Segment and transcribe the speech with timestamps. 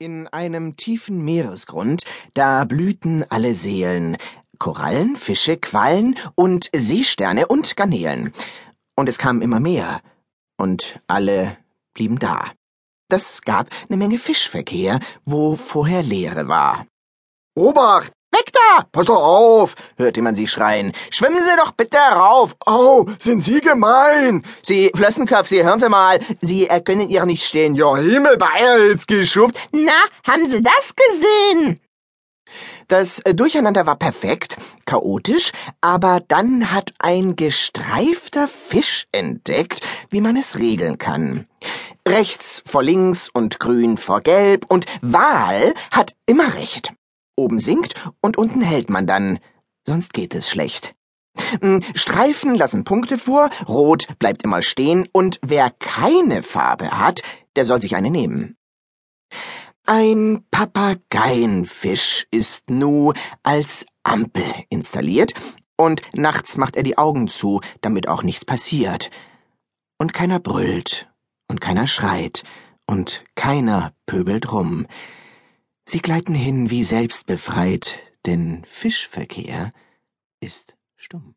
[0.00, 4.16] In einem tiefen Meeresgrund, da blühten alle Seelen,
[4.60, 8.32] Korallen, Fische, Quallen und Seesterne und Garnelen.
[8.94, 10.00] Und es kamen immer mehr,
[10.56, 11.56] und alle
[11.94, 12.52] blieben da.
[13.08, 16.86] Das gab eine Menge Fischverkehr, wo vorher Leere war.
[17.56, 18.12] Obacht!
[18.52, 18.84] Da!
[18.92, 19.74] Pass doch auf!
[19.96, 20.92] hörte man sie schreien.
[21.10, 22.56] Schwimmen Sie doch bitte rauf!
[22.66, 24.44] Au, sind Sie gemein!
[24.62, 27.74] Sie, Flössenkopf, Sie hören Sie mal, Sie äh, können ihr nicht stehen.
[27.74, 29.56] Ja, Himmelbeils geschubbt!
[29.72, 29.92] Na,
[30.24, 31.80] haben Sie das gesehen?
[32.88, 40.36] Das äh, Durcheinander war perfekt, chaotisch, aber dann hat ein gestreifter Fisch entdeckt, wie man
[40.36, 41.46] es regeln kann.
[42.06, 46.94] Rechts vor links und grün vor gelb und Wahl hat immer recht.
[47.38, 49.38] Oben sinkt und unten hält man dann,
[49.86, 50.94] sonst geht es schlecht.
[51.60, 57.22] Hm, Streifen lassen Punkte vor, Rot bleibt immer stehen und wer keine Farbe hat,
[57.56, 58.56] der soll sich eine nehmen.
[59.86, 65.32] Ein Papageienfisch ist nu als Ampel installiert
[65.76, 69.10] und nachts macht er die Augen zu, damit auch nichts passiert.
[69.96, 71.08] Und keiner brüllt
[71.48, 72.42] und keiner schreit
[72.86, 74.86] und keiner pöbelt rum.
[75.90, 79.70] Sie gleiten hin wie selbstbefreit, denn Fischverkehr
[80.38, 81.34] ist stumm.